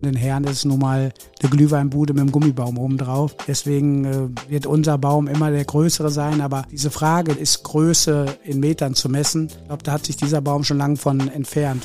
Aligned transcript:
In 0.00 0.14
Herren 0.14 0.44
ist 0.44 0.64
nun 0.64 0.78
mal 0.78 1.12
eine 1.40 1.50
Glühweinbude 1.50 2.12
mit 2.12 2.20
einem 2.20 2.30
Gummibaum 2.30 2.78
oben 2.78 2.98
drauf. 2.98 3.34
Deswegen 3.48 4.04
äh, 4.04 4.50
wird 4.50 4.64
unser 4.64 4.96
Baum 4.96 5.26
immer 5.26 5.50
der 5.50 5.64
größere 5.64 6.10
sein. 6.10 6.40
Aber 6.40 6.66
diese 6.70 6.92
Frage 6.92 7.32
ist 7.32 7.64
Größe 7.64 8.26
in 8.44 8.60
Metern 8.60 8.94
zu 8.94 9.08
messen. 9.08 9.48
Ich 9.48 9.66
glaube, 9.66 9.82
da 9.82 9.92
hat 9.92 10.06
sich 10.06 10.16
dieser 10.16 10.40
Baum 10.40 10.62
schon 10.62 10.78
lange 10.78 10.96
von 10.96 11.26
entfernt. 11.28 11.82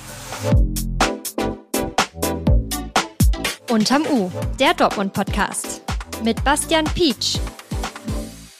Unterm 3.71 4.03
U, 4.03 4.29
der 4.59 4.75
Dortmund-Podcast. 4.75 5.81
Mit 6.23 6.43
Bastian 6.43 6.85
Pietsch. 6.85 7.39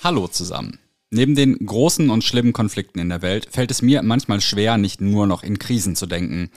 Hallo 0.03 0.27
zusammen. 0.27 0.79
Neben 1.13 1.35
den 1.35 1.63
großen 1.63 2.09
und 2.09 2.23
schlimmen 2.23 2.53
Konflikten 2.53 2.97
in 2.97 3.09
der 3.09 3.21
Welt 3.21 3.47
fällt 3.51 3.69
es 3.69 3.83
mir 3.83 4.01
manchmal 4.01 4.41
schwer, 4.41 4.79
nicht 4.79 4.99
nur 4.99 5.27
noch 5.27 5.43
in 5.43 5.59
Krisen 5.59 5.95
zu 5.95 6.07
denken. 6.07 6.49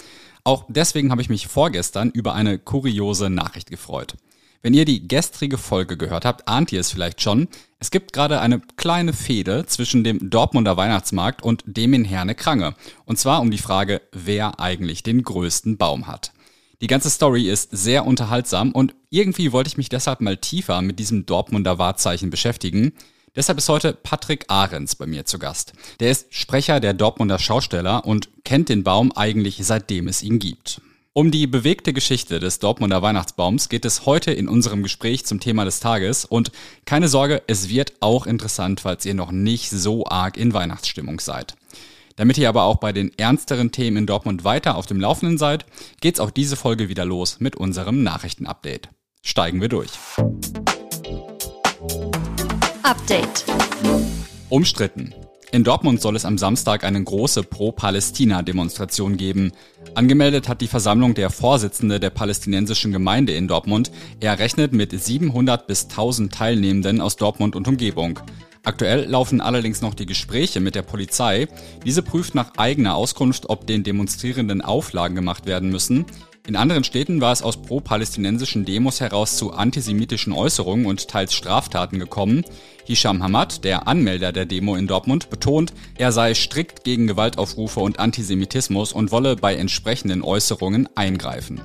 Auch 0.44 0.64
deswegen 0.68 1.10
habe 1.10 1.20
ich 1.20 1.28
mich 1.28 1.46
vorgestern 1.46 2.10
über 2.10 2.32
eine 2.32 2.58
kuriose 2.58 3.28
Nachricht 3.28 3.68
gefreut. 3.68 4.14
Wenn 4.62 4.72
ihr 4.72 4.86
die 4.86 5.06
gestrige 5.06 5.58
Folge 5.58 5.98
gehört 5.98 6.24
habt, 6.24 6.48
ahnt 6.48 6.72
ihr 6.72 6.80
es 6.80 6.90
vielleicht 6.90 7.20
schon. 7.20 7.48
Es 7.80 7.90
gibt 7.90 8.14
gerade 8.14 8.40
eine 8.40 8.62
kleine 8.76 9.12
Fehde 9.12 9.66
zwischen 9.66 10.04
dem 10.04 10.30
Dortmunder 10.30 10.78
Weihnachtsmarkt 10.78 11.42
und 11.42 11.62
dem 11.66 11.92
in 11.92 12.06
Herne 12.06 12.34
Krange. 12.34 12.74
Und 13.04 13.18
zwar 13.18 13.42
um 13.42 13.50
die 13.50 13.58
Frage, 13.58 14.00
wer 14.12 14.58
eigentlich 14.58 15.02
den 15.02 15.22
größten 15.22 15.76
Baum 15.76 16.06
hat. 16.06 16.32
Die 16.80 16.86
ganze 16.86 17.10
Story 17.10 17.50
ist 17.50 17.76
sehr 17.76 18.06
unterhaltsam 18.06 18.72
und 18.72 18.94
irgendwie 19.10 19.52
wollte 19.52 19.68
ich 19.68 19.76
mich 19.76 19.90
deshalb 19.90 20.22
mal 20.22 20.38
tiefer 20.38 20.80
mit 20.80 20.98
diesem 20.98 21.26
Dortmunder 21.26 21.78
Wahrzeichen 21.78 22.30
beschäftigen. 22.30 22.94
Deshalb 23.36 23.58
ist 23.58 23.68
heute 23.68 23.92
Patrick 23.92 24.46
Ahrens 24.48 24.96
bei 24.96 25.06
mir 25.06 25.26
zu 25.26 25.38
Gast. 25.38 25.74
Der 26.00 26.10
ist 26.10 26.26
Sprecher 26.30 26.80
der 26.80 26.94
Dortmunder 26.94 27.38
Schausteller 27.38 28.06
und 28.06 28.30
kennt 28.44 28.70
den 28.70 28.82
Baum 28.82 29.12
eigentlich 29.12 29.58
seitdem 29.60 30.08
es 30.08 30.22
ihn 30.22 30.38
gibt. 30.38 30.80
Um 31.12 31.30
die 31.30 31.46
bewegte 31.46 31.92
Geschichte 31.92 32.40
des 32.40 32.58
Dortmunder 32.58 33.02
Weihnachtsbaums 33.02 33.68
geht 33.68 33.84
es 33.84 34.06
heute 34.06 34.32
in 34.32 34.48
unserem 34.48 34.82
Gespräch 34.82 35.26
zum 35.26 35.40
Thema 35.40 35.66
des 35.66 35.80
Tages 35.80 36.24
und 36.24 36.50
keine 36.86 37.08
Sorge, 37.08 37.42
es 37.46 37.68
wird 37.68 37.92
auch 38.00 38.26
interessant, 38.26 38.80
falls 38.80 39.04
ihr 39.04 39.14
noch 39.14 39.32
nicht 39.32 39.70
so 39.70 40.06
arg 40.06 40.38
in 40.38 40.54
Weihnachtsstimmung 40.54 41.20
seid. 41.20 41.56
Damit 42.16 42.38
ihr 42.38 42.48
aber 42.48 42.64
auch 42.64 42.76
bei 42.76 42.92
den 42.92 43.16
ernsteren 43.18 43.70
Themen 43.70 43.98
in 43.98 44.06
Dortmund 44.06 44.44
weiter 44.44 44.76
auf 44.76 44.86
dem 44.86 45.00
Laufenden 45.00 45.36
seid, 45.36 45.66
geht's 46.00 46.20
auch 46.20 46.30
diese 46.30 46.56
Folge 46.56 46.88
wieder 46.88 47.04
los 47.04 47.40
mit 47.40 47.56
unserem 47.56 48.02
Nachrichtenupdate. 48.02 48.88
Steigen 49.22 49.60
wir 49.60 49.68
durch. 49.68 49.90
Update. 52.86 53.44
Umstritten. 54.48 55.12
In 55.50 55.64
Dortmund 55.64 56.00
soll 56.00 56.14
es 56.14 56.24
am 56.24 56.38
Samstag 56.38 56.84
eine 56.84 57.02
große 57.02 57.42
Pro-Palästina-Demonstration 57.42 59.16
geben. 59.16 59.50
Angemeldet 59.96 60.48
hat 60.48 60.60
die 60.60 60.68
Versammlung 60.68 61.14
der 61.14 61.30
Vorsitzende 61.30 61.98
der 61.98 62.10
palästinensischen 62.10 62.92
Gemeinde 62.92 63.32
in 63.32 63.48
Dortmund. 63.48 63.90
Er 64.20 64.38
rechnet 64.38 64.72
mit 64.72 64.92
700 64.92 65.66
bis 65.66 65.88
1000 65.88 66.32
Teilnehmenden 66.32 67.00
aus 67.00 67.16
Dortmund 67.16 67.56
und 67.56 67.66
Umgebung. 67.66 68.20
Aktuell 68.62 69.06
laufen 69.06 69.40
allerdings 69.40 69.80
noch 69.80 69.94
die 69.94 70.06
Gespräche 70.06 70.60
mit 70.60 70.76
der 70.76 70.82
Polizei. 70.82 71.48
Diese 71.84 72.02
prüft 72.02 72.36
nach 72.36 72.52
eigener 72.56 72.94
Auskunft, 72.94 73.50
ob 73.50 73.66
den 73.66 73.82
Demonstrierenden 73.82 74.62
Auflagen 74.62 75.16
gemacht 75.16 75.46
werden 75.46 75.70
müssen. 75.70 76.06
In 76.46 76.54
anderen 76.54 76.84
Städten 76.84 77.20
war 77.20 77.32
es 77.32 77.42
aus 77.42 77.56
pro-palästinensischen 77.56 78.64
Demos 78.64 79.00
heraus 79.00 79.36
zu 79.36 79.52
antisemitischen 79.52 80.32
Äußerungen 80.32 80.86
und 80.86 81.08
teils 81.08 81.34
Straftaten 81.34 81.98
gekommen. 81.98 82.44
Hisham 82.84 83.20
Hamad, 83.20 83.64
der 83.64 83.88
Anmelder 83.88 84.30
der 84.30 84.46
Demo 84.46 84.76
in 84.76 84.86
Dortmund, 84.86 85.28
betont, 85.28 85.72
er 85.98 86.12
sei 86.12 86.34
strikt 86.34 86.84
gegen 86.84 87.08
Gewaltaufrufe 87.08 87.80
und 87.80 87.98
Antisemitismus 87.98 88.92
und 88.92 89.10
wolle 89.10 89.34
bei 89.34 89.56
entsprechenden 89.56 90.22
Äußerungen 90.22 90.88
eingreifen. 90.94 91.60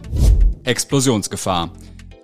Explosionsgefahr. 0.64 1.72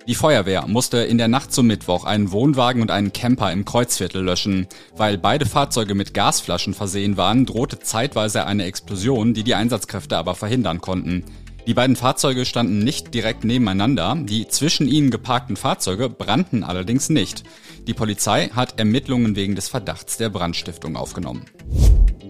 Die 0.08 0.16
Feuerwehr 0.16 0.66
musste 0.66 0.98
in 0.98 1.18
der 1.18 1.28
Nacht 1.28 1.52
zum 1.52 1.68
Mittwoch 1.68 2.06
einen 2.06 2.32
Wohnwagen 2.32 2.82
und 2.82 2.90
einen 2.90 3.12
Camper 3.12 3.52
im 3.52 3.66
Kreuzviertel 3.66 4.24
löschen. 4.24 4.66
Weil 4.96 5.16
beide 5.16 5.46
Fahrzeuge 5.46 5.94
mit 5.94 6.12
Gasflaschen 6.12 6.74
versehen 6.74 7.16
waren, 7.16 7.46
drohte 7.46 7.78
zeitweise 7.78 8.46
eine 8.46 8.64
Explosion, 8.64 9.32
die 9.32 9.44
die 9.44 9.54
Einsatzkräfte 9.54 10.16
aber 10.16 10.34
verhindern 10.34 10.80
konnten. 10.80 11.24
Die 11.68 11.74
beiden 11.74 11.96
Fahrzeuge 11.96 12.46
standen 12.46 12.78
nicht 12.78 13.12
direkt 13.12 13.44
nebeneinander, 13.44 14.16
die 14.18 14.48
zwischen 14.48 14.88
ihnen 14.88 15.10
geparkten 15.10 15.54
Fahrzeuge 15.54 16.08
brannten 16.08 16.64
allerdings 16.64 17.10
nicht. 17.10 17.42
Die 17.86 17.92
Polizei 17.92 18.48
hat 18.48 18.78
Ermittlungen 18.78 19.36
wegen 19.36 19.54
des 19.54 19.68
Verdachts 19.68 20.16
der 20.16 20.30
Brandstiftung 20.30 20.96
aufgenommen. 20.96 21.44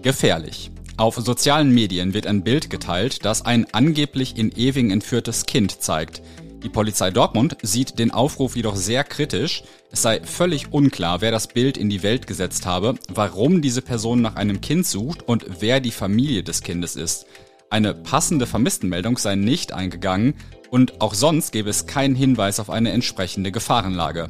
Gefährlich. 0.01 0.71
Auf 0.97 1.15
sozialen 1.15 1.73
Medien 1.73 2.13
wird 2.13 2.27
ein 2.27 2.43
Bild 2.43 2.69
geteilt, 2.69 3.23
das 3.23 3.45
ein 3.45 3.65
angeblich 3.71 4.37
in 4.37 4.51
Ewing 4.51 4.91
entführtes 4.91 5.45
Kind 5.45 5.81
zeigt. 5.81 6.21
Die 6.61 6.67
Polizei 6.67 7.09
Dortmund 7.09 7.55
sieht 7.61 7.97
den 7.97 8.11
Aufruf 8.11 8.57
jedoch 8.57 8.75
sehr 8.75 9.05
kritisch. 9.05 9.63
Es 9.89 10.01
sei 10.01 10.19
völlig 10.21 10.73
unklar, 10.73 11.21
wer 11.21 11.31
das 11.31 11.47
Bild 11.47 11.77
in 11.77 11.89
die 11.89 12.03
Welt 12.03 12.27
gesetzt 12.27 12.65
habe, 12.65 12.95
warum 13.07 13.61
diese 13.61 13.81
Person 13.81 14.21
nach 14.21 14.35
einem 14.35 14.59
Kind 14.59 14.85
sucht 14.85 15.25
und 15.25 15.45
wer 15.61 15.79
die 15.79 15.91
Familie 15.91 16.43
des 16.43 16.61
Kindes 16.61 16.97
ist. 16.97 17.25
Eine 17.71 17.93
passende 17.93 18.47
Vermisstenmeldung 18.47 19.19
sei 19.19 19.35
nicht 19.35 19.73
eingegangen 19.73 20.33
und 20.71 21.01
auch 21.01 21.13
sonst 21.13 21.51
gäbe 21.51 21.69
es 21.69 21.85
keinen 21.85 22.15
Hinweis 22.15 22.59
auf 22.59 22.71
eine 22.71 22.91
entsprechende 22.91 23.51
Gefahrenlage. 23.51 24.27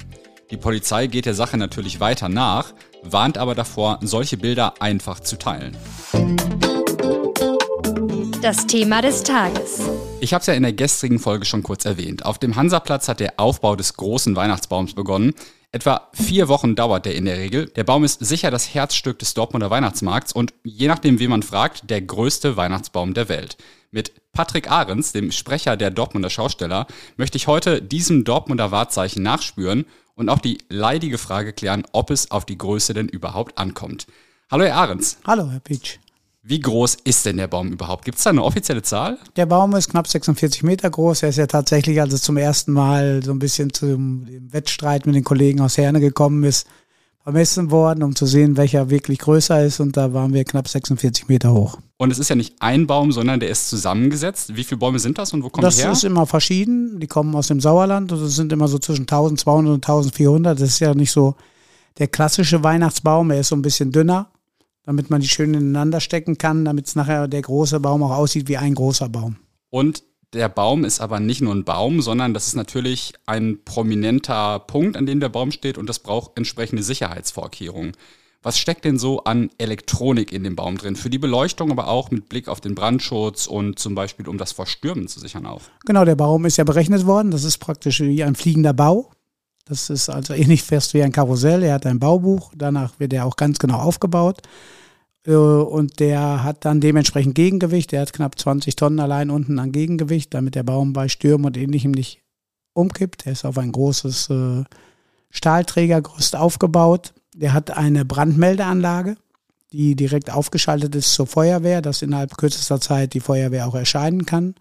Die 0.52 0.58
Polizei 0.58 1.08
geht 1.08 1.26
der 1.26 1.36
Sache 1.36 1.56
natürlich 1.56 2.02
weiter 2.02 2.28
nach, 2.28 2.74
warnt 3.02 3.38
aber 3.38 3.56
davor, 3.56 4.00
solche 4.02 4.36
Bilder 4.36 4.82
einfach 4.82 5.22
zu 5.22 5.38
teilen. 5.38 5.78
Das 8.42 8.68
Thema 8.68 9.02
des 9.02 9.24
Tages. 9.24 9.82
Ich 10.20 10.34
habe 10.34 10.42
es 10.42 10.48
ja 10.48 10.54
in 10.54 10.64
der 10.64 10.74
gestrigen 10.74 11.20
Folge 11.20 11.46
schon 11.46 11.64
kurz 11.64 11.86
erwähnt. 11.86 12.26
Auf 12.26 12.40
dem 12.40 12.58
Hansaplatz 12.58 13.08
hat 13.08 13.22
der 13.22 13.40
Aufbau 13.40 13.78
des 13.78 13.94
großen 13.94 14.36
Weihnachtsbaums 14.36 14.96
begonnen. 14.96 15.34
Etwa 15.72 16.10
vier 16.14 16.48
Wochen 16.48 16.74
dauert 16.74 17.06
der 17.06 17.14
in 17.14 17.26
der 17.26 17.38
Regel. 17.38 17.68
Der 17.68 17.84
Baum 17.84 18.04
ist 18.04 18.26
sicher 18.26 18.50
das 18.50 18.74
Herzstück 18.74 19.20
des 19.20 19.36
Dortmunder 19.36 19.70
Weihnachtsmarkts 19.70 20.34
und 20.34 20.52
je 20.64 20.88
nachdem, 20.88 21.20
wie 21.20 21.28
man 21.28 21.44
fragt, 21.44 21.92
der 21.92 22.02
größte 22.02 22.58
Weihnachtsbaum 22.58 23.14
der 23.14 23.30
Welt. 23.30 23.56
Mit 23.92 24.12
Patrick 24.32 24.72
Ahrens, 24.72 25.12
dem 25.12 25.32
Sprecher 25.32 25.78
der 25.78 25.92
Dortmunder 25.92 26.32
Schausteller, 26.32 26.88
möchte 27.18 27.38
ich 27.38 27.46
heute 27.46 27.84
diesem 27.84 28.24
Dortmunder 28.24 28.72
Wahrzeichen 28.72 29.22
nachspüren 29.22 29.86
und 30.16 30.30
auch 30.30 30.40
die 30.40 30.58
leidige 30.70 31.20
Frage 31.20 31.54
klären, 31.54 31.84
ob 31.92 32.10
es 32.10 32.32
auf 32.32 32.46
die 32.46 32.58
Größe 32.58 32.96
denn 32.96 33.08
überhaupt 33.08 33.60
ankommt. 33.60 34.08
Hallo 34.50 34.66
Herr 34.66 34.76
Ahrens. 34.76 35.20
Hallo 35.24 35.52
Herr 35.52 35.60
Pitsch. 35.60 36.00
Wie 36.42 36.60
groß 36.60 36.98
ist 37.04 37.26
denn 37.26 37.38
der 37.38 37.48
Baum 37.48 37.72
überhaupt? 37.72 38.06
Gibt 38.06 38.18
es 38.18 38.24
da 38.24 38.30
eine 38.30 38.44
offizielle 38.44 38.82
Zahl? 38.82 39.18
Der 39.36 39.46
Baum 39.46 39.76
ist 39.76 39.90
knapp 39.90 40.08
46 40.08 40.64
Meter 40.64 40.90
groß. 40.90 41.24
Er 41.24 41.30
ist 41.30 41.38
ja 41.38 41.48
tatsächlich, 41.48 42.00
als 42.00 42.14
es 42.14 42.22
zum 42.22 42.38
ersten 42.38 42.72
Mal 42.72 43.22
so 43.24 43.32
ein 43.32 43.40
bisschen 43.40 43.74
zum 43.74 44.26
Wettstreit 44.50 45.06
mit 45.06 45.16
den 45.16 45.26
Kollegen 45.26 45.60
aus 45.60 45.78
Herne 45.78 46.00
gekommen 46.00 46.44
ist, 46.46 46.66
vermessen 47.24 47.72
worden, 47.72 48.04
um 48.04 48.16
zu 48.16 48.26
sehen, 48.26 48.56
welcher 48.56 48.90
wirklich 48.90 49.20
größer 49.20 49.66
ist. 49.66 49.82
Und 49.82 49.98
da 49.98 50.14
waren 50.14 50.34
wir 50.34 50.46
knapp 50.46 50.70
46 50.70 51.28
Meter 51.28 51.54
hoch. 51.54 51.78
Und 51.98 52.10
es 52.10 52.20
ist 52.20 52.30
ja 52.30 52.38
nicht 52.38 52.56
ein 52.62 52.88
Baum, 52.88 53.12
sondern 53.12 53.42
der 53.42 53.50
ist 53.50 53.70
zusammengesetzt. 53.70 54.56
Wie 54.56 54.64
viele 54.64 54.80
Bäume 54.80 55.00
sind 55.00 55.18
das 55.18 55.34
und 55.34 55.44
wo 55.44 55.50
kommen 55.50 55.64
das 55.64 55.76
die 55.76 55.82
her? 55.82 55.90
Das 55.90 56.00
ist 56.00 56.04
immer 56.06 56.26
verschieden. 56.26 57.02
Die 57.02 57.08
kommen 57.08 57.36
aus 57.36 57.48
dem 57.48 57.60
Sauerland. 57.60 58.14
Das 58.14 58.22
sind 58.36 58.54
immer 58.54 58.70
so 58.70 58.80
zwischen 58.80 59.04
1200 59.04 59.74
und 59.74 59.86
1400. 59.86 60.58
Das 60.58 60.70
ist 60.70 60.80
ja 60.80 60.94
nicht 60.94 61.12
so 61.12 61.36
der 61.98 62.08
klassische 62.08 62.64
Weihnachtsbaum. 62.64 63.30
Er 63.30 63.42
ist 63.42 63.50
so 63.50 63.58
ein 63.58 63.62
bisschen 63.62 63.92
dünner 63.92 64.30
damit 64.90 65.12
man 65.12 65.22
die 65.22 65.28
schön 65.28 65.54
ineinander 65.54 66.02
stecken 66.02 66.40
kann, 66.40 66.66
damit 66.66 66.88
es 66.88 66.96
nachher 66.96 67.28
der 67.28 67.44
große 67.44 67.80
Baum 67.80 68.02
auch 68.02 68.10
aussieht 68.10 68.48
wie 68.48 68.58
ein 68.58 68.74
großer 68.74 69.08
Baum. 69.08 69.36
Und 69.70 70.02
der 70.34 70.50
Baum 70.50 70.84
ist 70.84 71.00
aber 71.00 71.20
nicht 71.20 71.42
nur 71.42 71.54
ein 71.54 71.64
Baum, 71.64 72.02
sondern 72.02 72.34
das 72.34 72.48
ist 72.48 72.56
natürlich 72.56 73.14
ein 73.28 73.60
prominenter 73.64 74.58
Punkt, 74.58 74.98
an 74.98 75.06
dem 75.06 75.20
der 75.20 75.30
Baum 75.30 75.52
steht 75.52 75.78
und 75.78 75.88
das 75.88 76.00
braucht 76.00 76.36
entsprechende 76.38 76.82
Sicherheitsvorkehrungen. 76.82 77.92
Was 78.42 78.58
steckt 78.58 78.84
denn 78.84 78.98
so 78.98 79.24
an 79.26 79.52
Elektronik 79.60 80.32
in 80.32 80.44
dem 80.44 80.56
Baum 80.56 80.80
drin? 80.80 80.96
Für 80.96 81.12
die 81.12 81.20
Beleuchtung, 81.20 81.70
aber 81.70 81.88
auch 81.88 82.10
mit 82.10 82.28
Blick 82.28 82.48
auf 82.48 82.60
den 82.60 82.74
Brandschutz 82.74 83.46
und 83.46 83.78
zum 83.78 83.94
Beispiel, 83.94 84.28
um 84.28 84.40
das 84.40 84.54
vor 84.54 84.66
Stürmen 84.66 85.08
zu 85.08 85.20
sichern 85.20 85.46
auch. 85.46 85.62
Genau, 85.86 86.04
der 86.04 86.16
Baum 86.16 86.46
ist 86.46 86.58
ja 86.58 86.64
berechnet 86.64 87.06
worden. 87.06 87.30
Das 87.30 87.44
ist 87.44 87.60
praktisch 87.60 88.00
wie 88.00 88.24
ein 88.24 88.34
fliegender 88.34 88.74
Bau. 88.74 89.12
Das 89.68 89.92
ist 89.92 90.10
also 90.10 90.34
ähnlich 90.34 90.64
fest 90.64 90.96
wie 90.96 91.04
ein 91.04 91.12
Karussell. 91.12 91.62
Er 91.62 91.76
hat 91.76 91.86
ein 91.86 92.00
Baubuch. 92.00 92.52
Danach 92.56 93.00
wird 93.00 93.14
er 93.14 93.28
auch 93.28 93.36
ganz 93.36 93.60
genau 93.60 93.78
aufgebaut. 93.78 94.42
Äh, 95.26 95.34
und 95.34 96.00
der 96.00 96.44
hat 96.44 96.66
dann 96.66 96.82
dementsprechend 96.82 97.36
Gegengewicht. 97.36 97.92
Der 97.92 98.02
hat 98.02 98.14
knapp 98.14 98.40
20 98.40 98.76
Tonnen 98.76 99.00
allein 99.00 99.30
unten 99.30 99.60
an 99.60 99.72
Gegengewicht, 99.72 100.34
damit 100.34 100.56
der 100.56 100.64
Baum 100.64 100.94
bei 100.94 101.08
Stürmen 101.08 101.46
und 101.46 101.58
ähnlichem 101.58 101.92
nicht 101.92 102.22
umkippt. 102.74 103.26
Er 103.26 103.34
ist 103.34 103.46
auf 103.46 103.58
ein 103.58 103.72
großes 103.72 104.30
äh, 104.30 104.64
Stahlträgergerüst 105.30 106.36
aufgebaut. 106.36 107.14
Der 107.36 107.54
hat 107.54 107.72
eine 107.72 108.06
Brandmeldeanlage, 108.06 109.16
die 109.72 109.96
direkt 109.96 110.32
aufgeschaltet 110.32 110.96
ist 110.96 111.14
zur 111.14 111.28
Feuerwehr, 111.28 111.82
dass 111.82 112.02
innerhalb 112.02 112.38
kürzester 112.38 112.82
Zeit 112.82 113.14
die 113.14 113.20
Feuerwehr 113.20 113.68
auch 113.68 113.76
erscheinen 113.76 114.26
kann. 114.26 114.56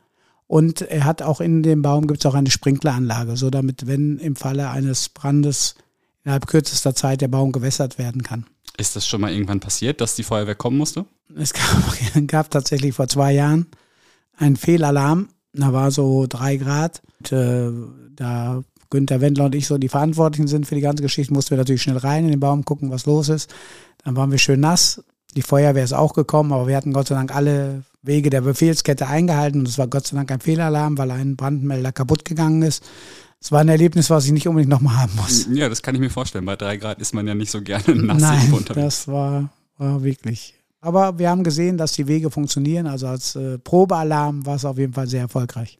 Und 0.46 0.80
er 0.80 1.04
hat 1.04 1.20
auch 1.20 1.40
in 1.40 1.62
dem 1.62 1.82
Baum 1.82 2.06
gibt 2.06 2.20
es 2.20 2.26
auch 2.26 2.34
eine 2.34 2.50
Sprinkleranlage, 2.50 3.36
so 3.36 3.50
damit, 3.50 3.86
wenn 3.86 4.18
im 4.18 4.34
Falle 4.34 4.70
eines 4.70 5.10
Brandes 5.10 5.74
innerhalb 6.24 6.46
kürzester 6.46 6.94
Zeit 6.94 7.20
der 7.20 7.28
Baum 7.28 7.52
gewässert 7.52 7.98
werden 7.98 8.22
kann. 8.22 8.46
Ist 8.78 8.96
das 8.96 9.06
schon 9.06 9.20
mal 9.20 9.32
irgendwann 9.32 9.60
passiert, 9.60 10.00
dass 10.00 10.14
die 10.14 10.22
Feuerwehr 10.22 10.54
kommen 10.54 10.78
musste? 10.78 11.04
Es 11.36 11.52
gab, 11.52 11.66
gab 12.26 12.50
tatsächlich 12.50 12.94
vor 12.94 13.08
zwei 13.08 13.32
Jahren 13.32 13.66
einen 14.36 14.56
Fehlalarm 14.56 15.28
Da 15.52 15.72
war 15.72 15.90
so 15.90 16.26
drei 16.28 16.56
Grad. 16.56 17.02
Und, 17.18 17.32
äh, 17.32 17.70
da 18.14 18.62
Günther 18.90 19.20
Wendler 19.20 19.46
und 19.46 19.54
ich 19.54 19.66
so 19.66 19.78
die 19.78 19.88
Verantwortlichen 19.88 20.48
sind 20.48 20.66
für 20.66 20.74
die 20.74 20.80
ganze 20.80 21.02
Geschichte, 21.02 21.34
mussten 21.34 21.50
wir 21.50 21.58
natürlich 21.58 21.82
schnell 21.82 21.98
rein 21.98 22.24
in 22.24 22.30
den 22.30 22.40
Baum 22.40 22.64
gucken, 22.64 22.90
was 22.90 23.04
los 23.04 23.28
ist. 23.28 23.52
Dann 24.04 24.16
waren 24.16 24.30
wir 24.30 24.38
schön 24.38 24.60
nass. 24.60 25.02
Die 25.36 25.42
Feuerwehr 25.42 25.84
ist 25.84 25.92
auch 25.92 26.14
gekommen, 26.14 26.52
aber 26.52 26.68
wir 26.68 26.76
hatten 26.76 26.92
Gott 26.92 27.08
sei 27.08 27.14
Dank 27.14 27.34
alle 27.34 27.82
Wege 28.02 28.30
der 28.30 28.40
Befehlskette 28.40 29.06
eingehalten 29.06 29.60
und 29.60 29.68
es 29.68 29.76
war 29.76 29.88
Gott 29.88 30.06
sei 30.06 30.16
Dank 30.16 30.30
ein 30.30 30.40
Fehlalarm, 30.40 30.96
weil 30.96 31.10
ein 31.10 31.36
Brandmelder 31.36 31.92
kaputt 31.92 32.24
gegangen 32.24 32.62
ist. 32.62 32.82
Es 33.40 33.52
war 33.52 33.60
ein 33.60 33.68
Erlebnis, 33.68 34.10
was 34.10 34.26
ich 34.26 34.32
nicht 34.32 34.48
unbedingt 34.48 34.70
nochmal 34.70 34.96
haben 34.96 35.12
muss. 35.16 35.46
Ja, 35.52 35.68
das 35.68 35.82
kann 35.82 35.94
ich 35.94 36.00
mir 36.00 36.10
vorstellen. 36.10 36.44
Bei 36.44 36.56
drei 36.56 36.76
Grad 36.76 36.98
ist 37.00 37.14
man 37.14 37.26
ja 37.26 37.34
nicht 37.34 37.50
so 37.50 37.62
gerne 37.62 37.94
nass 37.94 38.20
Nein, 38.20 38.52
unterwegs. 38.52 38.74
das 38.74 39.08
war, 39.08 39.50
war 39.76 40.02
wirklich. 40.02 40.54
Aber 40.80 41.18
wir 41.18 41.30
haben 41.30 41.44
gesehen, 41.44 41.76
dass 41.76 41.92
die 41.92 42.06
Wege 42.06 42.30
funktionieren. 42.30 42.86
Also 42.86 43.06
als 43.06 43.36
äh, 43.36 43.58
Probealarm 43.58 44.44
war 44.46 44.56
es 44.56 44.64
auf 44.64 44.78
jeden 44.78 44.92
Fall 44.92 45.06
sehr 45.08 45.22
erfolgreich. 45.22 45.78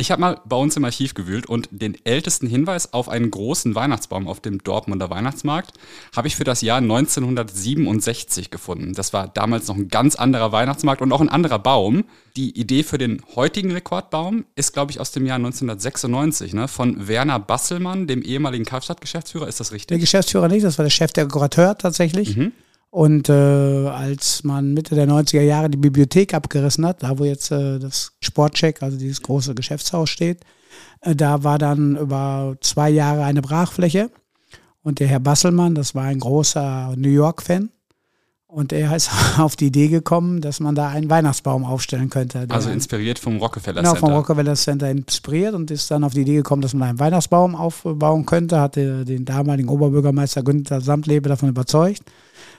Ich 0.00 0.12
habe 0.12 0.20
mal 0.20 0.40
bei 0.44 0.54
uns 0.54 0.76
im 0.76 0.84
Archiv 0.84 1.14
gewühlt 1.14 1.46
und 1.46 1.68
den 1.72 1.96
ältesten 2.04 2.46
Hinweis 2.46 2.92
auf 2.92 3.08
einen 3.08 3.32
großen 3.32 3.74
Weihnachtsbaum 3.74 4.28
auf 4.28 4.38
dem 4.38 4.62
Dortmunder 4.62 5.10
Weihnachtsmarkt 5.10 5.72
habe 6.14 6.28
ich 6.28 6.36
für 6.36 6.44
das 6.44 6.60
Jahr 6.60 6.78
1967 6.78 8.52
gefunden. 8.52 8.94
Das 8.94 9.12
war 9.12 9.26
damals 9.26 9.66
noch 9.66 9.74
ein 9.74 9.88
ganz 9.88 10.14
anderer 10.14 10.52
Weihnachtsmarkt 10.52 11.02
und 11.02 11.10
auch 11.10 11.20
ein 11.20 11.28
anderer 11.28 11.58
Baum. 11.58 12.04
Die 12.36 12.56
Idee 12.56 12.84
für 12.84 12.96
den 12.96 13.20
heutigen 13.34 13.72
Rekordbaum 13.72 14.44
ist, 14.54 14.72
glaube 14.72 14.92
ich, 14.92 15.00
aus 15.00 15.10
dem 15.10 15.26
Jahr 15.26 15.34
1996 15.34 16.54
ne? 16.54 16.68
von 16.68 17.08
Werner 17.08 17.40
Basselmann, 17.40 18.06
dem 18.06 18.22
ehemaligen 18.22 18.64
Karstadt-Geschäftsführer. 18.64 19.48
Ist 19.48 19.58
das 19.58 19.72
richtig? 19.72 19.88
Der 19.88 19.98
Geschäftsführer 19.98 20.46
nicht, 20.46 20.62
das 20.62 20.78
war 20.78 20.84
der 20.84 20.90
Chef 20.90 21.12
der 21.12 21.24
Dekorateur 21.24 21.76
tatsächlich. 21.76 22.36
Mhm. 22.36 22.52
Und 22.90 23.28
äh, 23.28 23.32
als 23.32 24.44
man 24.44 24.72
Mitte 24.72 24.94
der 24.94 25.06
90er 25.06 25.42
Jahre 25.42 25.68
die 25.68 25.76
Bibliothek 25.76 26.32
abgerissen 26.32 26.86
hat, 26.86 27.02
da 27.02 27.18
wo 27.18 27.24
jetzt 27.24 27.50
äh, 27.50 27.78
das 27.78 28.12
Sportcheck, 28.20 28.82
also 28.82 28.96
dieses 28.96 29.20
große 29.22 29.54
Geschäftshaus 29.54 30.08
steht, 30.08 30.40
äh, 31.02 31.14
da 31.14 31.44
war 31.44 31.58
dann 31.58 31.96
über 31.96 32.56
zwei 32.60 32.88
Jahre 32.88 33.24
eine 33.24 33.42
Brachfläche. 33.42 34.10
Und 34.82 35.00
der 35.00 35.08
Herr 35.08 35.20
Basselmann, 35.20 35.74
das 35.74 35.94
war 35.94 36.04
ein 36.04 36.18
großer 36.20 36.94
New 36.96 37.10
York-Fan. 37.10 37.68
Und 38.46 38.72
er 38.72 38.96
ist 38.96 39.10
auf 39.38 39.56
die 39.56 39.66
Idee 39.66 39.88
gekommen, 39.88 40.40
dass 40.40 40.58
man 40.58 40.74
da 40.74 40.88
einen 40.88 41.10
Weihnachtsbaum 41.10 41.66
aufstellen 41.66 42.08
könnte. 42.08 42.46
Also 42.48 42.70
inspiriert 42.70 43.18
vom 43.18 43.36
Rockefeller 43.36 43.82
Genau, 43.82 43.92
Center. 43.92 44.06
vom 44.06 44.16
Rockefeller 44.16 44.54
Center 44.54 44.90
inspiriert 44.90 45.52
und 45.54 45.70
ist 45.70 45.90
dann 45.90 46.04
auf 46.04 46.14
die 46.14 46.22
Idee 46.22 46.36
gekommen, 46.36 46.62
dass 46.62 46.72
man 46.72 46.88
einen 46.88 46.98
Weihnachtsbaum 46.98 47.54
aufbauen 47.54 48.24
könnte. 48.24 48.58
Hatte 48.58 49.04
den 49.04 49.26
damaligen 49.26 49.68
Oberbürgermeister 49.68 50.42
Günther 50.42 50.80
Samtlebe 50.80 51.28
davon 51.28 51.50
überzeugt, 51.50 52.00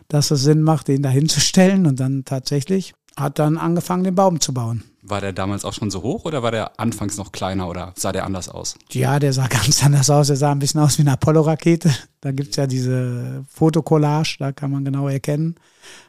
dass 0.07 0.31
es 0.31 0.41
Sinn 0.41 0.61
macht, 0.61 0.87
den 0.87 1.01
da 1.01 1.09
hinzustellen. 1.09 1.85
Und 1.85 1.99
dann 1.99 2.25
tatsächlich 2.25 2.93
hat 3.15 3.39
dann 3.39 3.57
angefangen, 3.57 4.03
den 4.03 4.15
Baum 4.15 4.39
zu 4.39 4.53
bauen. 4.53 4.83
War 5.01 5.21
der 5.21 5.33
damals 5.33 5.65
auch 5.65 5.73
schon 5.73 5.91
so 5.91 6.03
hoch 6.03 6.25
oder 6.25 6.43
war 6.43 6.51
der 6.51 6.79
anfangs 6.79 7.17
noch 7.17 7.31
kleiner 7.31 7.67
oder 7.69 7.93
sah 7.95 8.11
der 8.11 8.25
anders 8.25 8.49
aus? 8.49 8.75
Ja, 8.91 9.19
der 9.19 9.33
sah 9.33 9.47
ganz 9.49 9.83
anders 9.83 10.09
aus. 10.09 10.27
Der 10.27 10.35
sah 10.35 10.51
ein 10.51 10.59
bisschen 10.59 10.81
aus 10.81 10.97
wie 10.97 11.03
eine 11.03 11.13
Apollo-Rakete. 11.13 11.93
Da 12.21 12.31
gibt's 12.31 12.57
ja 12.57 12.67
diese 12.67 13.45
Fotokollage, 13.49 14.35
da 14.39 14.51
kann 14.51 14.71
man 14.71 14.85
genau 14.85 15.07
erkennen. 15.07 15.55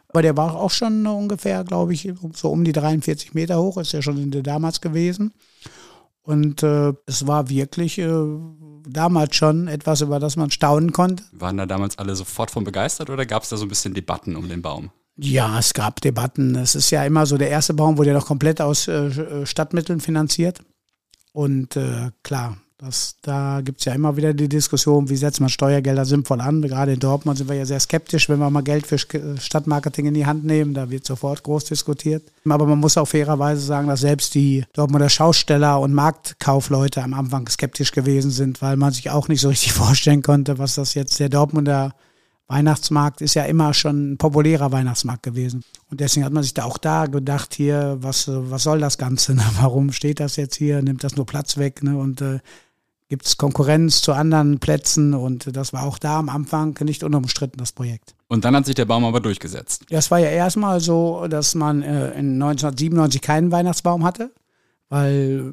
Aber 0.08 0.22
der 0.22 0.36
war 0.36 0.56
auch 0.56 0.72
schon 0.72 1.06
ungefähr, 1.06 1.62
glaube 1.62 1.94
ich, 1.94 2.12
so 2.34 2.50
um 2.50 2.64
die 2.64 2.72
43 2.72 3.32
Meter 3.32 3.60
hoch, 3.60 3.78
ist 3.78 3.92
ja 3.92 4.02
schon 4.02 4.18
in 4.18 4.32
der 4.32 4.42
damals 4.42 4.80
gewesen. 4.80 5.32
Und 6.22 6.62
äh, 6.62 6.92
es 7.06 7.26
war 7.26 7.48
wirklich 7.48 7.98
äh, 7.98 8.10
damals 8.92 9.36
schon 9.36 9.68
etwas, 9.68 10.00
über 10.00 10.20
das 10.20 10.36
man 10.36 10.50
staunen 10.50 10.92
konnte. 10.92 11.24
Waren 11.32 11.56
da 11.56 11.66
damals 11.66 11.98
alle 11.98 12.16
sofort 12.16 12.50
von 12.50 12.64
begeistert 12.64 13.10
oder 13.10 13.26
gab 13.26 13.42
es 13.42 13.48
da 13.48 13.56
so 13.56 13.64
ein 13.64 13.68
bisschen 13.68 13.94
Debatten 13.94 14.36
um 14.36 14.48
den 14.48 14.62
Baum? 14.62 14.90
Ja, 15.16 15.58
es 15.58 15.74
gab 15.74 16.00
Debatten. 16.00 16.54
Es 16.54 16.74
ist 16.74 16.90
ja 16.90 17.04
immer 17.04 17.26
so, 17.26 17.36
der 17.36 17.50
erste 17.50 17.74
Baum 17.74 17.98
wurde 17.98 18.10
ja 18.10 18.16
noch 18.16 18.26
komplett 18.26 18.60
aus 18.60 18.88
äh, 18.88 19.44
Stadtmitteln 19.44 20.00
finanziert. 20.00 20.60
Und 21.32 21.76
äh, 21.76 22.10
klar, 22.22 22.56
das, 22.80 23.16
da 23.20 23.60
gibt's 23.62 23.84
ja 23.84 23.92
immer 23.92 24.16
wieder 24.16 24.32
die 24.32 24.48
Diskussion, 24.48 25.10
wie 25.10 25.16
setzt 25.16 25.38
man 25.40 25.50
Steuergelder 25.50 26.06
sinnvoll 26.06 26.40
an. 26.40 26.62
Gerade 26.62 26.94
in 26.94 26.98
Dortmund 26.98 27.36
sind 27.36 27.50
wir 27.50 27.56
ja 27.56 27.66
sehr 27.66 27.78
skeptisch, 27.78 28.30
wenn 28.30 28.38
wir 28.38 28.48
mal 28.48 28.62
Geld 28.62 28.86
für 28.86 28.96
Sch- 28.96 29.38
Stadtmarketing 29.38 30.06
in 30.06 30.14
die 30.14 30.24
Hand 30.24 30.46
nehmen. 30.46 30.72
Da 30.72 30.88
wird 30.88 31.04
sofort 31.04 31.42
groß 31.42 31.66
diskutiert. 31.66 32.22
Aber 32.48 32.64
man 32.64 32.78
muss 32.78 32.96
auch 32.96 33.04
fairerweise 33.04 33.60
sagen, 33.60 33.88
dass 33.88 34.00
selbst 34.00 34.34
die 34.34 34.64
Dortmunder 34.72 35.10
Schausteller 35.10 35.78
und 35.78 35.92
Marktkaufleute 35.92 37.02
am 37.02 37.12
Anfang 37.12 37.46
skeptisch 37.48 37.92
gewesen 37.92 38.30
sind, 38.30 38.62
weil 38.62 38.78
man 38.78 38.94
sich 38.94 39.10
auch 39.10 39.28
nicht 39.28 39.42
so 39.42 39.50
richtig 39.50 39.72
vorstellen 39.74 40.22
konnte, 40.22 40.58
was 40.58 40.76
das 40.76 40.94
jetzt 40.94 41.20
der 41.20 41.28
Dortmunder 41.28 41.92
Weihnachtsmarkt 42.50 43.20
ist 43.20 43.34
ja 43.34 43.44
immer 43.44 43.72
schon 43.74 44.12
ein 44.12 44.16
populärer 44.18 44.72
Weihnachtsmarkt 44.72 45.22
gewesen. 45.22 45.62
Und 45.88 46.00
deswegen 46.00 46.26
hat 46.26 46.32
man 46.32 46.42
sich 46.42 46.52
da 46.52 46.64
auch 46.64 46.78
da 46.78 47.06
gedacht, 47.06 47.54
hier, 47.54 47.98
was, 48.00 48.26
äh, 48.26 48.50
was 48.50 48.64
soll 48.64 48.80
das 48.80 48.98
Ganze? 48.98 49.36
Warum 49.60 49.92
steht 49.92 50.18
das 50.18 50.34
jetzt 50.34 50.56
hier? 50.56 50.82
Nimmt 50.82 51.04
das 51.04 51.14
nur 51.14 51.26
Platz 51.26 51.58
weg? 51.58 51.84
Ne? 51.84 51.96
Und 51.96 52.20
äh, 52.20 52.40
gibt 53.10 53.26
es 53.26 53.36
Konkurrenz 53.36 54.00
zu 54.00 54.12
anderen 54.12 54.60
Plätzen? 54.60 55.12
Und 55.12 55.54
das 55.54 55.74
war 55.74 55.82
auch 55.82 55.98
da 55.98 56.18
am 56.18 56.30
Anfang 56.30 56.78
nicht 56.84 57.04
unumstritten, 57.04 57.58
das 57.58 57.72
Projekt. 57.72 58.14
Und 58.28 58.44
dann 58.46 58.56
hat 58.56 58.64
sich 58.64 58.76
der 58.76 58.86
Baum 58.86 59.04
aber 59.04 59.20
durchgesetzt. 59.20 59.84
Ja, 59.90 59.98
es 59.98 60.10
war 60.10 60.20
ja 60.20 60.28
erstmal 60.28 60.80
so, 60.80 61.26
dass 61.28 61.54
man 61.54 61.82
äh, 61.82 62.12
in 62.12 62.40
1997 62.40 63.20
keinen 63.20 63.52
Weihnachtsbaum 63.52 64.04
hatte, 64.04 64.32
weil 64.88 65.52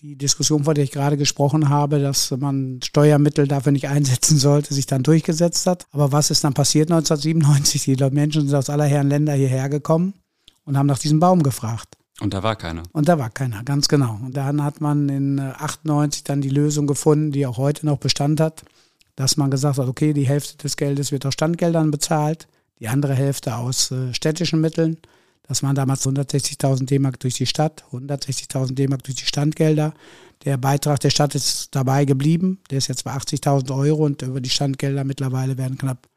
die 0.00 0.16
Diskussion, 0.16 0.64
von 0.64 0.74
der 0.74 0.84
ich 0.84 0.92
gerade 0.92 1.16
gesprochen 1.16 1.68
habe, 1.68 1.98
dass 1.98 2.30
man 2.30 2.80
Steuermittel 2.82 3.48
dafür 3.48 3.72
nicht 3.72 3.88
einsetzen 3.88 4.38
sollte, 4.38 4.72
sich 4.72 4.86
dann 4.86 5.02
durchgesetzt 5.02 5.66
hat. 5.66 5.86
Aber 5.90 6.12
was 6.12 6.30
ist 6.30 6.44
dann 6.44 6.54
passiert 6.54 6.90
1997? 6.90 7.82
Die 7.82 8.10
Menschen 8.10 8.46
sind 8.46 8.56
aus 8.56 8.70
aller 8.70 8.84
Herren 8.84 9.08
Länder 9.08 9.32
hierher 9.34 9.68
gekommen 9.68 10.14
und 10.64 10.78
haben 10.78 10.86
nach 10.86 10.98
diesem 10.98 11.18
Baum 11.18 11.42
gefragt. 11.42 11.96
Und 12.20 12.32
da 12.32 12.42
war 12.42 12.56
keiner. 12.56 12.82
Und 12.92 13.08
da 13.08 13.18
war 13.18 13.30
keiner, 13.30 13.62
ganz 13.62 13.88
genau. 13.88 14.18
Und 14.24 14.36
dann 14.36 14.62
hat 14.62 14.80
man 14.80 15.08
in 15.08 15.38
äh, 15.38 15.52
98 15.58 16.24
dann 16.24 16.40
die 16.40 16.48
Lösung 16.48 16.86
gefunden, 16.86 17.30
die 17.30 17.46
auch 17.46 17.58
heute 17.58 17.84
noch 17.84 17.98
Bestand 17.98 18.40
hat, 18.40 18.62
dass 19.16 19.36
man 19.36 19.50
gesagt 19.50 19.78
hat, 19.78 19.86
okay, 19.86 20.12
die 20.12 20.26
Hälfte 20.26 20.56
des 20.56 20.76
Geldes 20.76 21.12
wird 21.12 21.26
aus 21.26 21.34
Standgeldern 21.34 21.90
bezahlt, 21.90 22.48
die 22.80 22.88
andere 22.88 23.14
Hälfte 23.14 23.56
aus 23.56 23.90
äh, 23.90 24.14
städtischen 24.14 24.60
Mitteln. 24.60 24.96
Das 25.46 25.62
waren 25.62 25.76
damals 25.76 26.06
160.000 26.06 26.86
D-Mark 26.86 27.20
durch 27.20 27.34
die 27.34 27.46
Stadt, 27.46 27.84
160.000 27.92 28.74
D-Mark 28.74 29.04
durch 29.04 29.16
die 29.16 29.26
Standgelder. 29.26 29.92
Der 30.44 30.56
Beitrag 30.56 31.00
der 31.00 31.10
Stadt 31.10 31.34
ist 31.34 31.74
dabei 31.74 32.04
geblieben. 32.04 32.60
Der 32.70 32.78
ist 32.78 32.88
jetzt 32.88 33.04
bei 33.04 33.12
80.000 33.12 33.76
Euro 33.76 34.04
und 34.04 34.22
über 34.22 34.40
die 34.40 34.50
Standgelder 34.50 35.04
mittlerweile 35.04 35.56
werden 35.56 35.78
knapp 35.78 36.08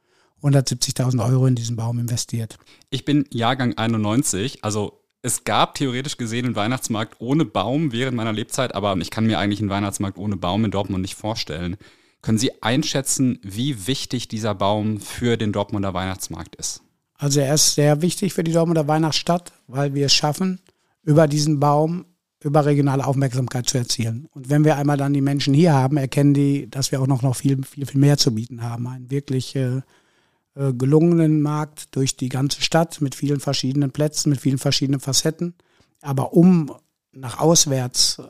170.000 0.41 1.23
Euro 1.23 1.45
in 1.45 1.55
diesen 1.55 1.75
Baum 1.75 1.99
investiert. 1.99 2.57
Ich 2.89 3.05
bin 3.05 3.25
Jahrgang 3.29 3.77
91, 3.77 4.63
also 4.63 4.98
es 5.21 5.43
gab 5.43 5.75
theoretisch 5.75 6.17
gesehen 6.17 6.45
einen 6.45 6.55
Weihnachtsmarkt 6.55 7.15
ohne 7.19 7.45
Baum 7.45 7.91
während 7.91 8.15
meiner 8.15 8.33
Lebzeit, 8.33 8.73
aber 8.73 8.95
ich 8.97 9.11
kann 9.11 9.25
mir 9.25 9.39
eigentlich 9.39 9.59
einen 9.59 9.69
Weihnachtsmarkt 9.69 10.17
ohne 10.17 10.37
Baum 10.37 10.65
in 10.65 10.71
Dortmund 10.71 11.01
nicht 11.01 11.15
vorstellen. 11.15 11.77
Können 12.21 12.37
Sie 12.37 12.61
einschätzen, 12.61 13.39
wie 13.43 13.87
wichtig 13.87 14.27
dieser 14.27 14.55
Baum 14.55 14.99
für 14.99 15.37
den 15.37 15.51
Dortmunder 15.51 15.93
Weihnachtsmarkt 15.93 16.55
ist? 16.55 16.81
Also 17.17 17.41
er 17.41 17.53
ist 17.53 17.75
sehr 17.75 18.01
wichtig 18.01 18.33
für 18.33 18.43
die 18.43 18.53
Dortmunder 18.53 18.87
Weihnachtsstadt, 18.87 19.51
weil 19.67 19.93
wir 19.93 20.05
es 20.05 20.13
schaffen, 20.13 20.61
über 21.03 21.27
diesen 21.27 21.59
Baum 21.59 22.05
überregionale 22.41 23.05
Aufmerksamkeit 23.05 23.67
zu 23.67 23.77
erzielen. 23.77 24.27
Und 24.31 24.49
wenn 24.49 24.63
wir 24.63 24.77
einmal 24.77 24.95
dann 24.95 25.13
die 25.13 25.21
Menschen 25.21 25.53
hier 25.53 25.73
haben, 25.73 25.97
erkennen 25.97 26.33
die, 26.33 26.69
dass 26.69 26.91
wir 26.91 27.01
auch 27.01 27.07
noch, 27.07 27.21
noch 27.21 27.35
viel, 27.35 27.61
viel, 27.63 27.85
viel 27.85 27.99
mehr 27.99 28.17
zu 28.17 28.33
bieten 28.33 28.63
haben. 28.63 28.87
Einen 28.87 29.11
wirklich 29.11 29.55
äh, 29.57 29.81
äh, 30.59 30.73
gelungenen 30.73 31.41
Markt 31.41 31.95
durch 31.95 32.17
die 32.17 32.27
ganze 32.27 32.61
Stadt 32.61 32.99
mit 32.99 33.15
vielen 33.15 33.39
verschiedenen 33.39 33.91
Plätzen, 33.91 34.29
mit 34.29 34.41
vielen 34.41 34.57
verschiedenen 34.57 34.99
Facetten. 34.99 35.53
Aber 36.01 36.33
um 36.33 36.75
nach 37.13 37.39
auswärts 37.39 38.19
äh, 38.19 38.23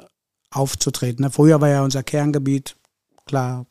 aufzutreten, 0.51 1.25
ne? 1.25 1.31
früher 1.31 1.59
war 1.59 1.69
ja 1.69 1.83
unser 1.83 2.03
Kerngebiet, 2.03 2.75
klar, 3.25 3.65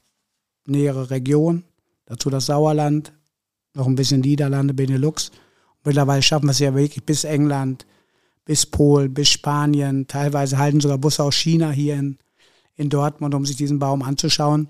nähere 0.67 1.11
Region, 1.11 1.63
dazu 2.07 2.31
das 2.31 2.47
Sauerland, 2.47 3.13
noch 3.75 3.87
ein 3.87 3.95
bisschen 3.95 4.23
Niederlande, 4.23 4.75
Benelux. 4.75 5.31
Mittlerweile 5.85 6.23
schaffen 6.23 6.47
wir 6.47 6.51
es 6.51 6.59
ja 6.59 6.75
wirklich 6.75 7.05
bis 7.05 7.23
England, 7.23 7.87
bis 8.45 8.67
Polen, 8.67 9.15
bis 9.15 9.29
Spanien. 9.29 10.09
Teilweise 10.09 10.59
halten 10.59 10.81
sogar 10.81 10.99
Busse 10.99 11.23
aus 11.23 11.37
China 11.37 11.71
hier 11.71 11.95
in, 11.95 12.19
in 12.75 12.91
Dortmund, 12.91 13.37
um 13.37 13.47
sich 13.47 13.57
diesen 13.57 13.79
Baum 13.79 14.03
anzuschauen. 14.03 14.67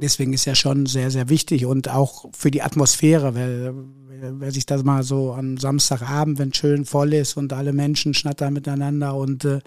Deswegen 0.00 0.32
ist 0.32 0.46
er 0.46 0.54
schon 0.54 0.86
sehr, 0.86 1.10
sehr 1.10 1.28
wichtig 1.28 1.66
und 1.66 1.88
auch 1.88 2.26
für 2.32 2.52
die 2.52 2.62
Atmosphäre, 2.62 3.34
weil 3.34 3.74
wer, 4.06 4.40
wer 4.40 4.52
sich 4.52 4.64
das 4.64 4.84
mal 4.84 5.02
so 5.02 5.32
am 5.32 5.58
Samstagabend, 5.58 6.38
wenn 6.38 6.50
es 6.50 6.56
schön 6.56 6.84
voll 6.84 7.12
ist 7.14 7.36
und 7.36 7.52
alle 7.52 7.72
Menschen 7.72 8.14
schnattern 8.14 8.52
miteinander 8.52 9.16
und 9.16 9.44
äh, 9.44 9.58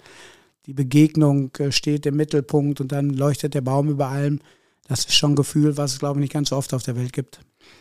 die 0.64 0.72
Begegnung 0.72 1.50
äh, 1.58 1.70
steht 1.70 2.06
im 2.06 2.16
Mittelpunkt 2.16 2.80
und 2.80 2.92
dann 2.92 3.10
leuchtet 3.10 3.52
der 3.52 3.60
Baum 3.60 3.90
über 3.90 4.08
allem. 4.08 4.40
Das 4.88 5.00
ist 5.00 5.14
schon 5.14 5.32
ein 5.32 5.36
Gefühl, 5.36 5.76
was 5.76 5.92
es, 5.92 5.98
glaube 5.98 6.18
ich, 6.18 6.22
nicht 6.22 6.32
ganz 6.32 6.48
so 6.48 6.56
oft 6.56 6.72
auf 6.72 6.82
der 6.82 6.96
Welt 6.96 7.12
gibt. 7.12 7.40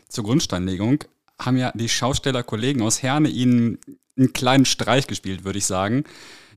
Zur 0.09 0.25
Grundsteinlegung 0.25 1.05
haben 1.45 1.57
ja 1.57 1.71
die 1.75 1.89
Schaustellerkollegen 1.89 2.81
aus 2.81 3.01
Herne 3.03 3.29
Ihnen 3.29 3.79
einen 4.17 4.33
kleinen 4.33 4.65
Streich 4.65 5.07
gespielt, 5.07 5.43
würde 5.43 5.59
ich 5.59 5.65
sagen. 5.65 6.03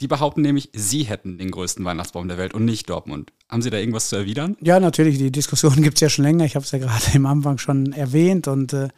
Die 0.01 0.09
behaupten 0.09 0.43
nämlich, 0.43 0.71
Sie 0.75 1.05
hätten 1.05 1.39
den 1.39 1.51
größten 1.51 1.85
Weihnachtsbaum 1.85 2.29
der 2.29 2.39
Welt 2.39 2.53
und 2.53 2.65
nicht 2.65 2.91
Dortmund. 2.91 3.33
Haben 3.49 3.63
Sie 3.63 3.71
da 3.71 3.79
irgendwas 3.79 4.09
zu 4.09 4.17
erwidern? 4.17 4.57
Ja, 4.61 4.81
natürlich, 4.81 5.19
die 5.19 5.31
Diskussion 5.31 5.75
gibt 5.83 5.97
es 5.97 6.01
ja 6.01 6.09
schon 6.09 6.25
länger. 6.25 6.45
Ich 6.45 6.57
habe 6.57 6.65
es 6.65 6.73
ja 6.73 6.79
gerade 6.79 7.05
im 7.15 7.27
Anfang 7.27 7.59
schon 7.59 7.93
erwähnt. 7.93 8.49
Und 8.49 8.73
äh, 8.73 8.89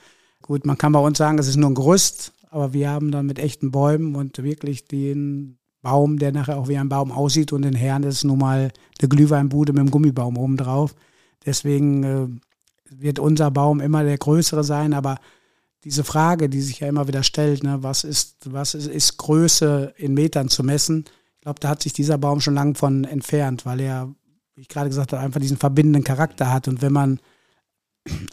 gut, 0.43 0.65
man 0.65 0.79
kann 0.79 0.93
bei 0.93 0.99
uns 0.99 1.19
sagen, 1.19 1.39
es 1.39 1.49
ist 1.49 1.57
nur 1.57 1.71
ein 1.71 1.75
Gerüst, 1.75 2.33
aber 2.51 2.73
wir 2.73 2.91
haben 2.91 3.11
dann 3.11 3.27
mit 3.27 3.39
echten 3.39 3.71
Bäumen 3.71 4.15
und 4.17 4.43
wirklich 4.43 4.87
den 4.87 5.59
Baum, 5.83 6.19
der 6.19 6.33
nachher 6.33 6.57
auch 6.57 6.69
wie 6.69 6.79
ein 6.79 6.89
Baum 6.89 7.13
aussieht 7.13 7.53
und 7.53 7.65
in 7.65 7.75
Herren 7.75 8.03
ist 8.03 8.25
nun 8.25 8.39
mal 8.39 8.73
eine 8.99 9.09
Glühweinbude 9.09 9.73
mit 9.73 9.81
einem 9.81 9.91
Gummibaum 9.93 10.37
oben 10.37 10.57
drauf. 10.57 10.97
Deswegen 11.45 12.03
äh, 12.03 12.27
wird 12.91 13.21
unser 13.21 13.53
Baum 13.53 13.81
immer 13.81 14.03
der 14.03 14.19
größere 14.19 14.65
sein, 14.65 14.95
aber 14.95 15.19
diese 15.87 16.03
Frage, 16.03 16.49
die 16.49 16.63
sich 16.63 16.81
ja 16.81 16.89
immer 16.89 17.07
wieder 17.07 17.23
stellt, 17.23 17.63
ne, 17.63 17.79
was 17.81 18.03
ist, 18.03 18.39
was 18.47 18.75
ist, 18.75 18.89
ist 18.89 19.19
Größe 19.19 19.95
in 19.97 20.15
Metern 20.15 20.49
zu 20.49 20.65
messen? 20.65 21.05
Ich 21.37 21.43
glaube, 21.43 21.61
da 21.61 21.69
hat 21.69 21.81
sich 21.81 21.93
dieser 21.93 22.19
Baum 22.19 22.41
schon 22.41 22.55
lange 22.55 22.75
von 22.75 23.05
entfernt, 23.05 23.65
weil 23.65 23.79
er, 23.79 24.13
wie 24.57 24.63
ich 24.63 24.69
gerade 24.69 24.89
gesagt 24.89 25.13
habe, 25.13 25.23
einfach 25.23 25.41
diesen 25.41 25.59
verbindenden 25.59 26.03
Charakter 26.03 26.53
hat. 26.53 26.67
Und 26.67 26.83
wenn 26.83 26.93
man, 26.93 27.21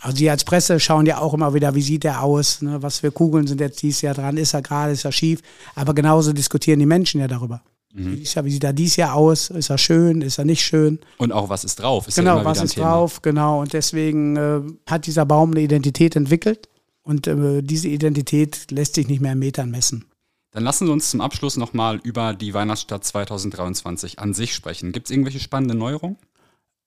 also 0.02 0.18
die 0.18 0.32
als 0.32 0.46
Presse 0.46 0.80
schauen 0.80 1.06
ja 1.06 1.20
auch 1.20 1.36
immer 1.36 1.54
wieder, 1.54 1.76
wie 1.76 1.84
sieht 1.84 2.06
er 2.06 2.24
aus, 2.24 2.64
ne, 2.64 2.82
was 2.82 3.02
für 3.02 3.12
Kugeln 3.12 3.46
sind 3.46 3.62
jetzt 3.62 3.84
dieses 3.84 4.02
Jahr 4.02 4.16
dran, 4.16 4.38
ist 4.38 4.56
er 4.56 4.64
gerade, 4.64 4.94
ist 4.94 5.06
er 5.06 5.12
schief. 5.12 5.44
Aber 5.76 5.94
genauso 5.94 6.34
diskutieren 6.34 6.80
die 6.80 6.88
Menschen 6.88 7.22
ja 7.22 7.28
darüber. 7.28 7.62
Mhm. 7.94 8.18
Wie 8.18 8.26
sieht 8.50 8.64
er 8.64 8.74
dieses 8.74 8.96
Jahr 8.96 9.14
aus? 9.14 9.52
Ist 9.52 9.70
er 9.70 9.78
schön? 9.78 10.24
Ist 10.24 10.40
er 10.40 10.46
nicht 10.46 10.64
schön? 10.64 10.98
Und 11.20 11.32
auch 11.32 11.50
was 11.50 11.64
ist 11.64 11.76
drauf? 11.76 12.08
Ist 12.08 12.16
genau, 12.16 12.40
ja 12.40 12.46
was 12.46 12.64
ist 12.64 12.80
drauf? 12.80 13.22
Genau. 13.22 13.62
Und 13.62 13.74
deswegen 13.74 14.38
äh, 14.38 14.62
hat 14.90 15.06
dieser 15.06 15.28
Baum 15.28 15.52
eine 15.52 15.62
Identität 15.62 16.16
entwickelt. 16.16 16.68
Und 17.04 17.28
äh, 17.28 17.62
diese 17.62 17.90
Identität 17.90 18.72
lässt 18.72 18.96
sich 18.96 19.08
nicht 19.08 19.22
mehr 19.22 19.34
in 19.34 19.40
Metern 19.40 19.70
messen. 19.70 20.06
Dann 20.52 20.64
lassen 20.64 20.86
Sie 20.86 20.92
uns 20.92 21.10
zum 21.10 21.22
Abschluss 21.22 21.58
nochmal 21.58 22.00
über 22.04 22.34
die 22.34 22.54
Weihnachtsstadt 22.54 23.04
2023 23.04 24.20
an 24.20 24.34
sich 24.34 24.54
sprechen. 24.54 24.92
Gibt 24.92 25.08
es 25.08 25.12
irgendwelche 25.12 25.40
spannende 25.40 25.76
Neuerungen? 25.76 26.18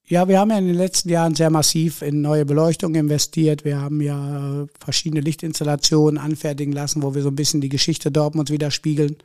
Ja, 0.08 0.28
wir 0.28 0.38
haben 0.38 0.50
ja 0.50 0.58
in 0.58 0.68
den 0.68 0.76
letzten 0.76 1.08
Jahren 1.08 1.34
sehr 1.34 1.50
massiv 1.50 2.00
in 2.00 2.20
neue 2.20 2.44
Beleuchtung 2.44 2.94
investiert. 2.94 3.64
Wir 3.64 3.80
haben 3.80 4.00
ja 4.00 4.66
verschiedene 4.78 5.20
Lichtinstallationen 5.20 6.16
anfertigen 6.16 6.72
lassen, 6.72 7.02
wo 7.02 7.16
wir 7.16 7.22
so 7.22 7.28
ein 7.28 7.34
bisschen 7.34 7.60
die 7.60 7.68
Geschichte 7.68 8.12
Dortmunds 8.12 8.52
widerspiegeln. 8.52 9.16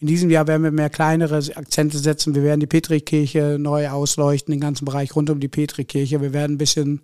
In 0.00 0.08
diesem 0.08 0.28
Jahr 0.28 0.48
werden 0.48 0.64
wir 0.64 0.72
mehr 0.72 0.90
kleinere 0.90 1.36
Akzente 1.54 1.98
setzen. 1.98 2.34
Wir 2.34 2.42
werden 2.42 2.58
die 2.58 2.66
Petrikirche 2.66 3.56
neu 3.60 3.88
ausleuchten, 3.88 4.50
den 4.50 4.60
ganzen 4.60 4.84
Bereich 4.84 5.14
rund 5.14 5.30
um 5.30 5.38
die 5.38 5.48
Petrikirche. 5.48 6.20
Wir 6.20 6.32
werden 6.32 6.56
ein 6.56 6.58
bisschen 6.58 7.02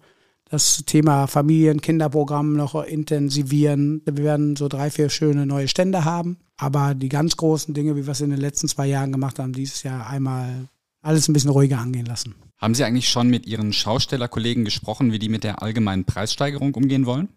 das 0.53 0.85
Thema 0.85 1.27
Familien-, 1.29 1.81
Kinderprogramm 1.81 2.53
noch 2.53 2.75
intensivieren. 2.85 4.03
Wir 4.05 4.23
werden 4.23 4.55
so 4.55 4.69
drei, 4.69 4.91
vier 4.91 5.09
schöne 5.09 5.47
neue 5.47 5.67
Stände 5.67 6.05
haben. 6.05 6.37
Aber 6.59 6.95
die 6.95 7.09
ganz 7.09 7.39
großen 7.39 7.73
Dinge, 7.73 7.97
wie 7.97 8.05
wir 8.05 8.13
es 8.13 8.21
in 8.21 8.29
den 8.29 8.39
letzten 8.39 8.69
zwei 8.69 8.87
Jahren 8.87 9.13
gemacht 9.13 9.39
haben, 9.39 9.55
dieses 9.55 9.83
Jahr 9.83 10.07
einmal 10.07 10.69
alles 11.01 11.27
ein 11.27 11.33
bisschen 11.33 11.51
ruhiger 11.51 11.79
angehen 11.79 12.05
lassen. 12.05 12.35
Haben 12.59 12.75
Sie 12.75 12.85
eigentlich 12.85 13.09
schon 13.09 13.29
mit 13.29 13.47
Ihren 13.47 13.73
Schaustellerkollegen 13.73 14.67
gesprochen, 14.67 15.11
wie 15.11 15.19
die 15.19 15.31
mit 15.31 15.43
der 15.43 15.63
allgemeinen 15.63 16.05
Preissteigerung 16.05 16.75
umgehen 16.75 17.07
wollen? 17.07 17.31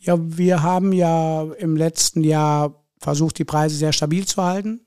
Ja, 0.00 0.16
wir 0.18 0.62
haben 0.62 0.92
ja 0.94 1.42
im 1.58 1.76
letzten 1.76 2.24
Jahr 2.24 2.86
versucht, 2.98 3.38
die 3.38 3.44
Preise 3.44 3.76
sehr 3.76 3.92
stabil 3.92 4.24
zu 4.24 4.42
halten. 4.42 4.80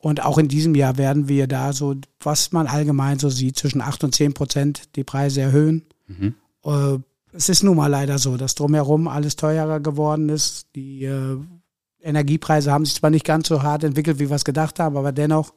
Und 0.00 0.24
auch 0.24 0.36
in 0.36 0.48
diesem 0.48 0.74
Jahr 0.74 0.98
werden 0.98 1.28
wir 1.28 1.46
da 1.46 1.72
so, 1.72 1.94
was 2.18 2.50
man 2.50 2.66
allgemein 2.66 3.20
so 3.20 3.30
sieht, 3.30 3.56
zwischen 3.56 3.82
8 3.82 4.02
und 4.02 4.16
10 4.16 4.34
Prozent 4.34 4.96
die 4.96 5.04
Preise 5.04 5.42
erhöhen. 5.42 5.86
Mhm. 6.08 6.34
Äh, 6.68 6.98
es 7.32 7.48
ist 7.48 7.62
nun 7.62 7.76
mal 7.76 7.88
leider 7.88 8.18
so, 8.18 8.36
dass 8.36 8.54
drumherum 8.54 9.08
alles 9.08 9.36
teurer 9.36 9.80
geworden 9.80 10.28
ist. 10.28 10.66
Die 10.74 11.04
äh, 11.04 11.38
Energiepreise 12.00 12.72
haben 12.72 12.84
sich 12.84 12.94
zwar 12.94 13.10
nicht 13.10 13.24
ganz 13.24 13.48
so 13.48 13.62
hart 13.62 13.84
entwickelt, 13.84 14.18
wie 14.18 14.28
wir 14.28 14.36
es 14.36 14.44
gedacht 14.44 14.78
haben, 14.78 14.96
aber 14.96 15.12
dennoch 15.12 15.52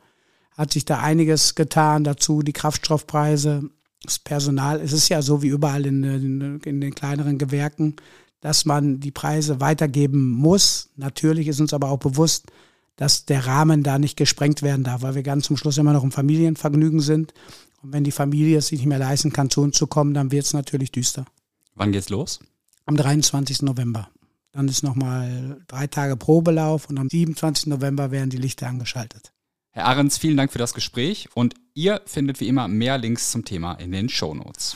hat 0.58 0.74
sich 0.74 0.86
da 0.86 1.00
einiges 1.00 1.56
getan 1.56 2.04
dazu. 2.04 2.42
Die 2.42 2.54
Kraftstoffpreise, 2.54 3.70
das 4.04 4.20
Personal. 4.20 4.82
Es 4.82 4.92
ist 4.92 5.10
ja 5.10 5.22
so 5.22 5.42
wie 5.42 5.48
überall 5.48 5.86
in, 5.86 6.04
in, 6.04 6.60
in 6.60 6.82
den 6.82 6.94
kleineren 6.94 7.38
Gewerken, 7.38 7.96
dass 8.42 8.66
man 8.66 9.00
die 9.00 9.12
Preise 9.12 9.62
weitergeben 9.62 10.32
muss. 10.32 10.90
Natürlich 10.98 11.48
ist 11.48 11.62
uns 11.62 11.74
aber 11.74 11.90
auch 11.90 12.00
bewusst, 12.00 12.48
dass 12.96 13.26
der 13.26 13.48
Rahmen 13.48 13.84
da 13.84 13.98
nicht 13.98 14.18
gesprengt 14.18 14.62
werden 14.62 14.84
darf, 14.84 15.04
weil 15.04 15.16
wir 15.16 15.24
ganz 15.24 15.46
zum 15.46 15.58
Schluss 15.58 15.78
immer 15.78 15.94
noch 15.94 16.04
im 16.04 16.12
Familienvergnügen 16.12 17.00
sind. 17.00 17.34
Und 17.82 17.94
wenn 17.94 18.04
die 18.04 18.12
Familie 18.12 18.60
es 18.60 18.68
sich 18.68 18.80
nicht 18.80 18.88
mehr 18.88 19.00
leisten 19.00 19.34
kann, 19.34 19.50
zu 19.50 19.62
uns 19.62 19.76
zu 19.76 19.88
kommen, 19.88 20.14
dann 20.14 20.32
wird 20.32 20.46
es 20.46 20.54
natürlich 20.54 20.92
düster. 20.92 21.26
Wann 21.74 21.92
geht's 21.92 22.10
los? 22.10 22.40
Am 22.86 22.96
23. 22.96 23.64
November. 23.64 24.10
Dann 24.52 24.68
ist 24.68 24.84
nochmal 24.84 25.62
drei 25.68 25.88
Tage 25.88 26.18
Probelauf 26.18 26.90
und 26.90 27.00
am 27.00 27.10
27. 27.10 27.68
November 27.68 28.12
werden 28.12 28.30
die 28.30 28.38
Lichter 28.38 28.68
angeschaltet. 28.68 29.32
Herr 29.72 29.86
Ahrens, 29.86 30.18
vielen 30.18 30.38
Dank 30.38 30.52
für 30.52 30.60
das 30.60 30.74
Gespräch 30.74 31.30
und 31.34 31.56
ihr 31.74 32.02
findet 32.06 32.40
wie 32.40 32.50
immer 32.50 32.68
mehr 32.68 32.98
Links 32.98 33.32
zum 33.32 33.46
Thema 33.46 33.74
in 33.76 33.92
den 33.92 34.10
Shownotes. 34.10 34.76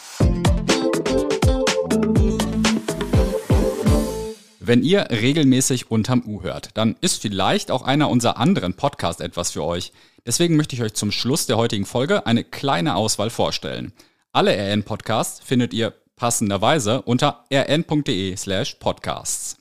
Wenn 4.60 4.82
ihr 4.82 5.12
regelmäßig 5.12 5.92
unterm 5.92 6.24
U 6.26 6.42
hört, 6.42 6.70
dann 6.74 6.96
ist 7.02 7.22
vielleicht 7.22 7.70
auch 7.70 7.84
einer 7.84 8.10
unserer 8.10 8.38
anderen 8.38 8.74
Podcasts 8.74 9.22
etwas 9.22 9.52
für 9.52 9.64
euch. 9.64 9.92
Deswegen 10.26 10.56
möchte 10.56 10.76
ich 10.76 10.82
euch 10.82 10.94
zum 10.94 11.12
Schluss 11.12 11.46
der 11.46 11.58
heutigen 11.58 11.86
Folge 11.86 12.26
eine 12.26 12.44
kleine 12.44 12.96
Auswahl 12.96 13.30
vorstellen. 13.30 13.94
Alle 14.32 14.56
RN-Podcasts 14.58 15.40
findet 15.40 15.74
ihr 15.74 15.94
passenderweise 16.16 17.02
unter 17.04 17.46
rn.de 17.54 18.36
slash 18.36 18.76
podcasts. 18.76 19.58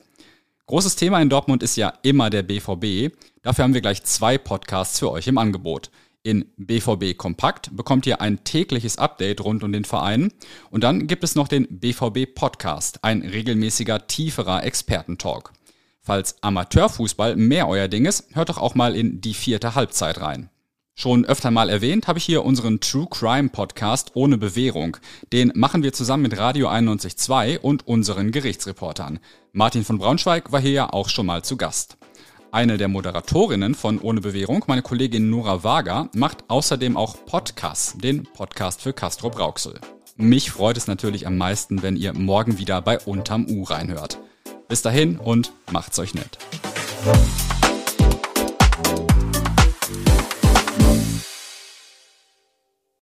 Großes 0.65 0.95
Thema 0.95 1.21
in 1.21 1.29
Dortmund 1.29 1.61
ist 1.61 1.77
ja 1.77 1.93
immer 2.01 2.31
der 2.31 2.41
BVB. 2.41 3.15
Dafür 3.43 3.63
haben 3.63 3.75
wir 3.75 3.81
gleich 3.81 4.03
zwei 4.03 4.39
Podcasts 4.39 4.97
für 4.97 5.11
euch 5.11 5.27
im 5.27 5.37
Angebot. 5.37 5.91
In 6.23 6.45
BVB 6.57 7.15
Kompakt 7.15 7.75
bekommt 7.75 8.07
ihr 8.07 8.19
ein 8.19 8.43
tägliches 8.43 8.97
Update 8.97 9.41
rund 9.41 9.63
um 9.63 9.71
den 9.71 9.85
Verein. 9.85 10.33
Und 10.71 10.83
dann 10.83 11.05
gibt 11.05 11.23
es 11.23 11.35
noch 11.35 11.47
den 11.47 11.67
BVB 11.69 12.33
Podcast, 12.33 13.03
ein 13.03 13.21
regelmäßiger, 13.21 14.07
tieferer 14.07 14.63
Expertentalk. 14.63 15.53
Falls 16.01 16.41
Amateurfußball 16.41 17.35
mehr 17.35 17.67
euer 17.67 17.87
Ding 17.87 18.05
ist, 18.05 18.35
hört 18.35 18.49
doch 18.49 18.57
auch 18.57 18.73
mal 18.73 18.95
in 18.95 19.21
die 19.21 19.35
vierte 19.35 19.75
Halbzeit 19.75 20.19
rein. 20.19 20.49
Schon 20.97 21.25
öfter 21.25 21.51
mal 21.51 21.69
erwähnt 21.69 22.07
habe 22.07 22.19
ich 22.19 22.25
hier 22.25 22.45
unseren 22.45 22.79
True 22.79 23.07
Crime 23.09 23.49
Podcast 23.49 24.11
ohne 24.13 24.37
Bewährung. 24.37 24.95
Den 25.33 25.51
machen 25.53 25.83
wir 25.83 25.91
zusammen 25.91 26.23
mit 26.23 26.37
Radio 26.37 26.69
91.2 26.69 27.59
und 27.59 27.85
unseren 27.85 28.31
Gerichtsreportern. 28.31 29.19
Martin 29.51 29.83
von 29.83 29.97
Braunschweig 29.97 30.53
war 30.53 30.61
hier 30.61 30.71
ja 30.71 30.93
auch 30.93 31.09
schon 31.09 31.25
mal 31.25 31.43
zu 31.43 31.57
Gast. 31.57 31.97
Eine 32.49 32.77
der 32.77 32.87
Moderatorinnen 32.87 33.75
von 33.75 33.99
Ohne 33.99 34.21
Bewährung, 34.21 34.63
meine 34.67 34.83
Kollegin 34.83 35.29
Nora 35.29 35.65
Wager, 35.65 36.09
macht 36.15 36.45
außerdem 36.47 36.95
auch 36.95 37.25
Podcast, 37.25 38.01
den 38.01 38.23
Podcast 38.23 38.81
für 38.81 38.93
Castro 38.93 39.29
Brauxel. 39.29 39.73
Mich 40.15 40.49
freut 40.49 40.77
es 40.77 40.87
natürlich 40.87 41.27
am 41.27 41.37
meisten, 41.37 41.83
wenn 41.83 41.97
ihr 41.97 42.13
morgen 42.13 42.57
wieder 42.57 42.81
bei 42.81 42.99
Unterm 42.99 43.47
U 43.49 43.63
reinhört. 43.63 44.17
Bis 44.69 44.81
dahin 44.81 45.19
und 45.19 45.51
macht's 45.69 45.99
euch 45.99 46.13
nett. 46.13 46.37